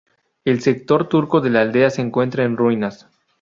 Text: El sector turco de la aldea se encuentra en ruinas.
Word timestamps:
El 0.45 0.61
sector 0.61 1.07
turco 1.09 1.41
de 1.41 1.51
la 1.51 1.61
aldea 1.61 1.91
se 1.91 2.01
encuentra 2.01 2.43
en 2.43 2.57
ruinas. 2.57 3.07